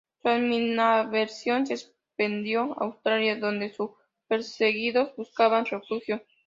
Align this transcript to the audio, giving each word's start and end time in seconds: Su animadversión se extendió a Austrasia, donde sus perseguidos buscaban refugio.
Su 0.23 0.29
animadversión 0.29 1.67
se 1.67 1.75
extendió 1.75 2.73
a 2.81 2.85
Austrasia, 2.85 3.37
donde 3.39 3.71
sus 3.71 3.91
perseguidos 4.27 5.15
buscaban 5.15 5.63
refugio. 5.65 6.23